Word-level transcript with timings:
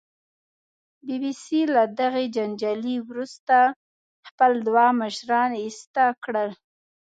بي 1.05 1.15
بي 1.21 1.31
سي 1.43 1.59
له 1.73 1.83
دغې 1.99 2.25
جنجال 2.35 2.79
وروسته 3.09 3.57
خپل 4.27 4.51
دوه 4.67 4.85
مشران 5.01 5.51
ایسته 5.63 6.03
کړل 6.23 6.49